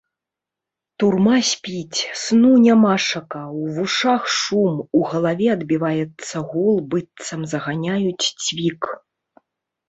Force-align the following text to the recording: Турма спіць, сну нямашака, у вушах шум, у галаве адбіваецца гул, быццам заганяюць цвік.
Турма 1.01 1.37
спіць, 1.49 1.99
сну 2.21 2.53
нямашака, 2.67 3.41
у 3.59 3.67
вушах 3.75 4.23
шум, 4.37 4.79
у 5.01 5.03
галаве 5.11 5.47
адбіваецца 5.57 6.35
гул, 6.55 6.75
быццам 6.95 7.41
заганяюць 7.53 8.25
цвік. 8.47 8.81